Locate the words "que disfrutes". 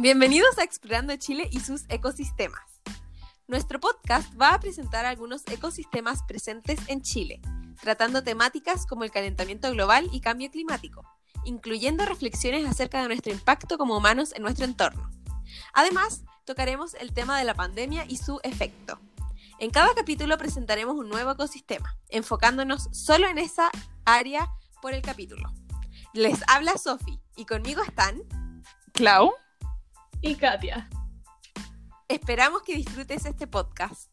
32.62-33.26